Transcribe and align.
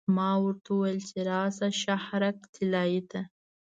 ما 0.15 0.29
ورته 0.43 0.67
وویل 0.73 0.99
چې 1.09 1.17
راشه 1.29 1.69
شهرک 1.81 2.37
طلایې 2.53 3.01
ته. 3.11 3.21